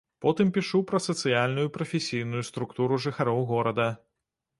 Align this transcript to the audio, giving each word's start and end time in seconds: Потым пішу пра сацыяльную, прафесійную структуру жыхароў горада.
Потым 0.25 0.47
пішу 0.53 0.79
пра 0.91 1.01
сацыяльную, 1.07 1.65
прафесійную 1.75 2.41
структуру 2.49 2.99
жыхароў 3.05 3.45
горада. 3.53 3.87